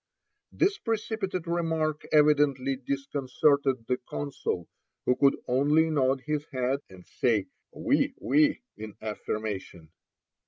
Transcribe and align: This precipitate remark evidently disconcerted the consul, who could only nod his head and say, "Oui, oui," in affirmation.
This 0.51 0.79
precipitate 0.79 1.45
remark 1.45 2.07
evidently 2.11 2.75
disconcerted 2.75 3.85
the 3.85 3.97
consul, 4.09 4.67
who 5.05 5.15
could 5.15 5.37
only 5.47 5.91
nod 5.91 6.21
his 6.21 6.43
head 6.47 6.79
and 6.89 7.05
say, 7.05 7.45
"Oui, 7.71 8.15
oui," 8.19 8.63
in 8.77 8.95
affirmation. 8.99 9.91